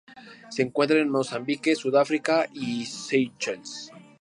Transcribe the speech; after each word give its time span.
Se 0.49 0.63
encuentra 0.63 0.97
en 0.99 1.11
Mozambique, 1.11 1.75
Sudáfrica 1.75 2.47
y 2.51 2.87
Seychelles. 2.87 3.91